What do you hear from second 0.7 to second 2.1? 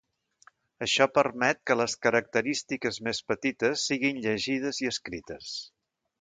Això permet que les